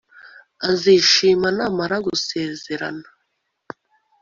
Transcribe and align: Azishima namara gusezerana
Azishima 0.69 1.47
namara 1.57 1.97
gusezerana 2.07 3.07